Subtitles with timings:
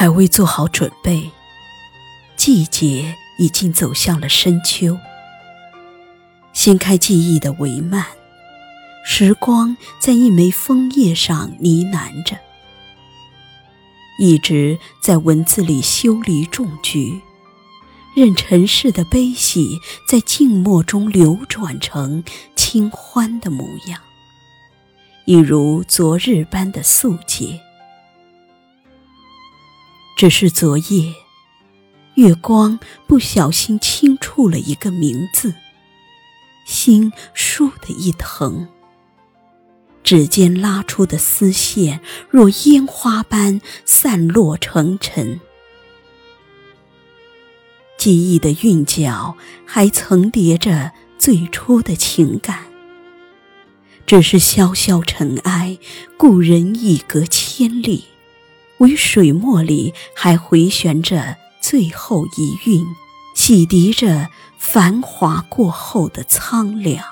[0.00, 1.28] 还未做好准备，
[2.36, 4.96] 季节已经走向了深秋。
[6.52, 8.04] 掀开记忆的帷幔，
[9.04, 12.38] 时光在一枚枫叶上呢喃着，
[14.20, 17.20] 一直在文字里修篱种菊，
[18.14, 22.22] 任尘世的悲喜在静默中流转成
[22.54, 24.00] 清欢的模样，
[25.24, 27.60] 一如昨日般的素洁。
[30.18, 31.14] 只是昨夜，
[32.16, 35.54] 月光不小心轻触了一个名字，
[36.66, 38.66] 心倏地一疼。
[40.02, 45.40] 指尖拉出的丝线，若烟花般散落成尘。
[47.96, 52.64] 记忆的韵脚还层叠着最初的情感，
[54.04, 55.78] 只是萧萧尘埃，
[56.16, 58.06] 故人已隔千里。
[58.78, 62.86] 唯水墨里还回旋着最后一韵，
[63.34, 67.04] 洗涤着繁华过后的苍凉。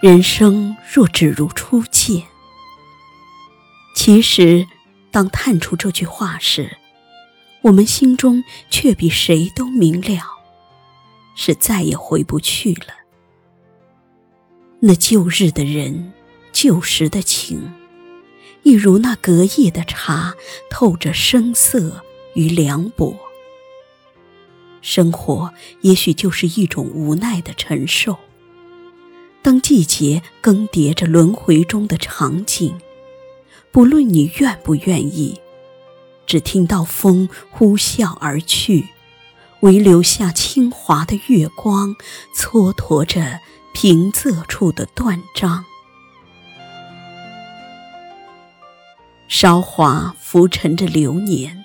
[0.00, 2.22] 人生若只如初见，
[3.94, 4.66] 其实
[5.10, 6.78] 当探出这句话时，
[7.62, 10.22] 我们心中却比谁都明了，
[11.34, 12.94] 是再也回不去了。
[14.80, 16.14] 那旧日的人，
[16.52, 17.70] 旧时的情。
[18.62, 20.34] 一如那隔夜的茶，
[20.70, 22.02] 透着生涩
[22.34, 23.16] 与凉薄。
[24.82, 28.18] 生活也许就是一种无奈的承受。
[29.42, 32.78] 当季节更迭着轮回中的场景，
[33.72, 35.40] 不论你愿不愿意，
[36.26, 38.88] 只听到风呼啸而去，
[39.60, 41.96] 唯留下清华的月光，
[42.36, 43.40] 蹉跎着
[43.72, 45.64] 平仄处的断章。
[49.32, 51.64] 韶华浮沉着流年，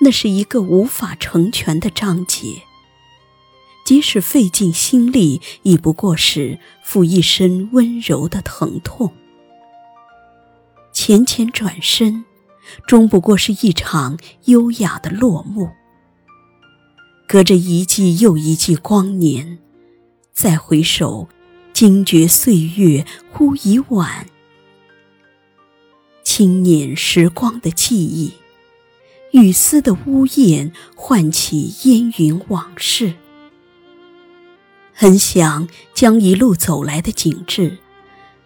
[0.00, 2.62] 那是一个无法成全的章节。
[3.84, 9.12] 即使费尽心力，亦不过是负一身温柔的疼痛。
[10.92, 12.24] 浅浅转身，
[12.86, 15.68] 终不过是一场优雅的落幕。
[17.26, 19.58] 隔着一季又一季光年，
[20.32, 21.28] 再回首，
[21.72, 24.28] 惊觉岁月忽已晚。
[26.42, 28.32] 轻捻时光的记忆，
[29.30, 33.14] 雨丝的呜咽唤起烟云往事。
[34.92, 37.78] 很想将一路走来的景致，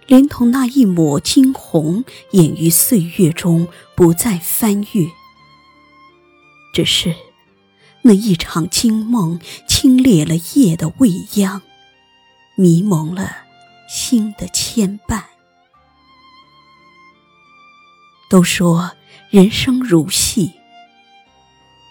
[0.07, 5.09] 连同那一抹惊鸿，掩于岁月中，不再翻阅。
[6.75, 7.15] 只是
[8.03, 11.63] 那一场惊梦，清冽了夜的未央，
[12.59, 13.35] 迷蒙了
[13.89, 15.23] 心的牵绊。
[18.29, 18.93] 都说
[19.31, 20.53] 人生如戏，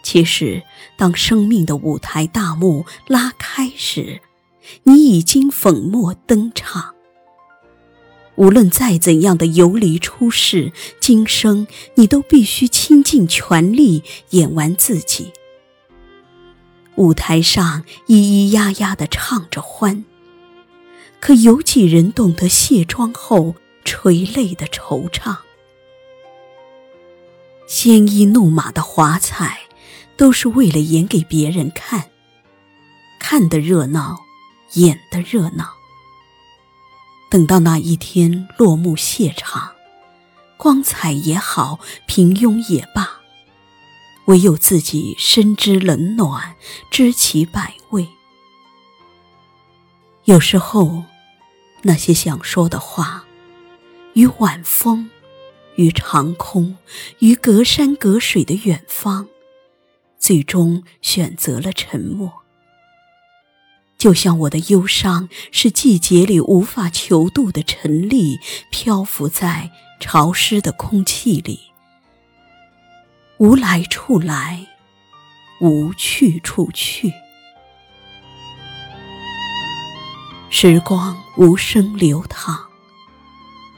[0.03, 0.63] 其实
[0.97, 4.21] 当生命的舞台大幕拉开时，
[4.83, 6.93] 你已经粉墨登场。
[8.35, 15.31] 无论再怎样的游离出世，今生你都必须倾尽全力演完自己。
[16.95, 20.03] 舞台上咿咿呀呀的唱着欢，
[21.21, 25.37] 可有几人懂得卸妆后垂泪的惆怅？
[27.67, 29.59] 鲜衣怒马的华彩，
[30.15, 32.09] 都是为了演给别人看，
[33.19, 34.17] 看的热闹，
[34.73, 35.73] 演的热闹。
[37.31, 39.71] 等到那一天落幕谢场，
[40.57, 43.21] 光彩也好，平庸也罢，
[44.25, 46.55] 唯有自己深知冷暖，
[46.91, 48.07] 知其百味。
[50.25, 51.03] 有时候，
[51.81, 53.25] 那些想说的话，
[54.13, 55.09] 与晚风。
[55.75, 56.77] 于长空，
[57.19, 59.27] 于隔山隔水的远方，
[60.17, 62.31] 最终选择了沉默。
[63.97, 68.39] 就像我的忧伤是季节里无法求渡的沉粒，
[68.69, 71.59] 漂浮在潮湿的空气里，
[73.37, 74.67] 无来处来，
[75.61, 77.11] 无去处去。
[80.49, 82.64] 时光无声流淌。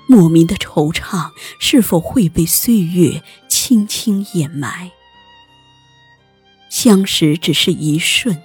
[0.08, 4.92] 莫名的惆怅，是否会被岁月轻轻掩埋？
[6.70, 8.42] 相识只是一瞬，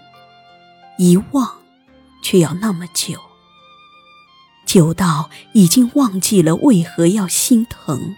[0.98, 1.58] 遗忘
[2.22, 3.18] 却要那么久，
[4.66, 8.14] 久到已经忘记了为何要心疼，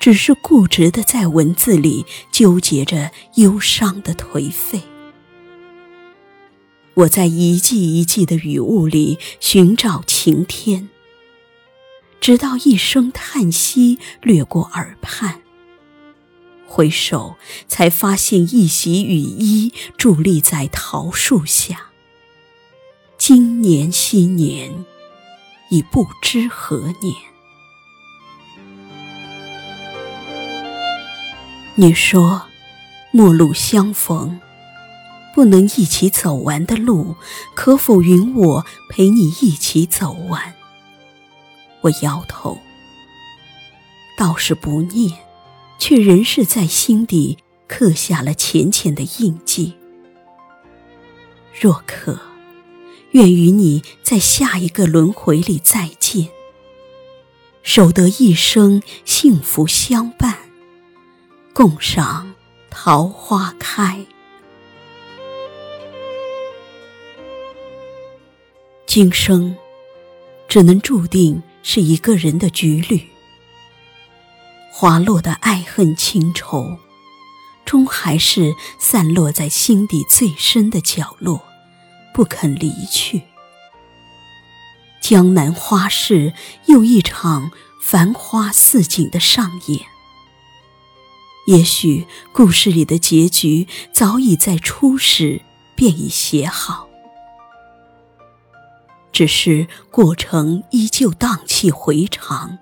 [0.00, 4.82] 只是固执的在文字里纠结着忧伤的颓废。
[6.94, 10.88] 我在一季一季的雨雾里寻找晴天。
[12.26, 15.42] 直到一声叹息掠过耳畔。
[16.66, 17.36] 回首，
[17.68, 21.92] 才发现一袭雨衣伫立在桃树下。
[23.16, 24.84] 今年昔年，
[25.70, 27.14] 已不知何年。
[31.76, 32.42] 你说，
[33.12, 34.40] 陌路相逢，
[35.32, 37.14] 不能一起走完的路，
[37.54, 40.55] 可否允我陪你一起走完？
[41.86, 42.58] 我摇头，
[44.18, 45.26] 倒是不念。
[45.78, 47.36] 却仍是在心底
[47.68, 49.74] 刻下了浅浅的印记。
[51.52, 52.18] 若可，
[53.10, 56.30] 愿与你在下一个轮回里再见，
[57.62, 60.38] 守得一生幸福相伴，
[61.52, 62.34] 共赏
[62.70, 64.06] 桃花开。
[68.86, 69.54] 今生，
[70.48, 73.08] 只能注定是一个人的局旅。
[74.70, 76.78] 滑落的爱恨情仇，
[77.64, 81.42] 终还是散落在心底最深的角落，
[82.14, 83.22] 不肯离去。
[85.00, 86.34] 江南花市
[86.66, 87.50] 又一场
[87.82, 89.80] 繁花似锦的上演。
[91.48, 95.42] 也许故事里的结局早已在初始
[95.74, 96.88] 便已写好，
[99.16, 102.58] 只是过程依旧荡气回肠。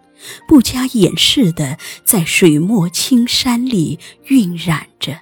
[0.47, 3.99] 不加掩饰的在水墨青山里
[4.29, 5.19] 晕染着，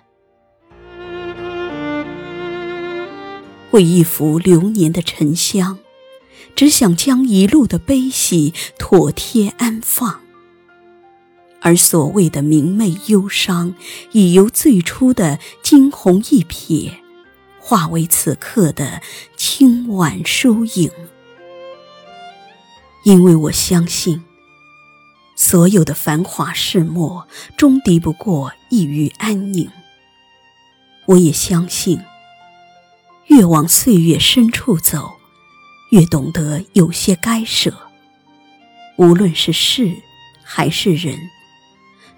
[3.70, 5.78] 为一幅流年的沉香，
[6.54, 10.20] 只想将一路的悲喜妥帖安放。
[11.62, 13.74] 而所谓的明媚忧伤，
[14.10, 16.92] 已由最初的惊鸿一瞥，
[17.58, 19.00] 化为此刻的
[19.34, 20.90] 清婉疏影。
[23.04, 24.22] 因为我相信。
[25.34, 27.26] 所有的繁华世末，
[27.56, 29.70] 终敌不过一隅安宁。
[31.06, 32.00] 我也相信，
[33.26, 35.14] 越往岁月深处走，
[35.90, 37.74] 越懂得有些该舍。
[38.98, 39.96] 无论是事
[40.44, 41.18] 还是人，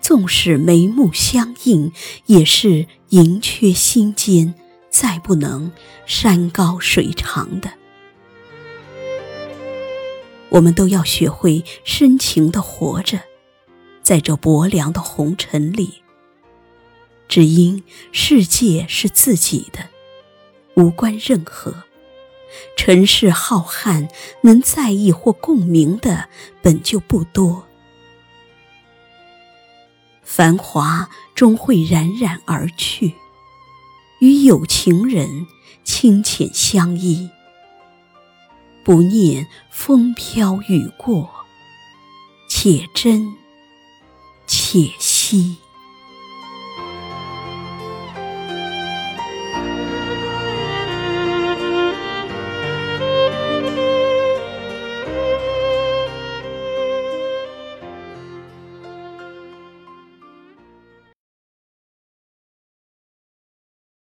[0.01, 1.93] 纵使眉目相映，
[2.27, 4.55] 也是盈缺心间，
[4.91, 5.73] 再不能
[6.05, 7.71] 山高水长的。
[10.55, 13.19] 我们都要学会深情的活着，
[14.03, 16.03] 在这薄凉的红尘里。
[17.27, 19.89] 只因世界是自己的，
[20.75, 21.83] 无关任何。
[22.77, 24.09] 尘世浩瀚，
[24.43, 26.29] 能在意或共鸣的
[26.63, 27.67] 本就不多。
[30.23, 33.15] 繁华终会冉冉而去，
[34.21, 35.49] 与有情人
[35.83, 37.29] 清浅相依。
[38.85, 41.31] 不念风飘雨过，
[42.51, 43.35] 且真
[44.47, 45.57] 且惜。